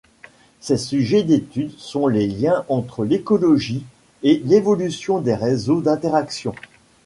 [0.61, 3.83] Ses sujets d'études sont les liens entre l'écologie
[4.23, 6.55] et l'évolution des réseaux d'interaction.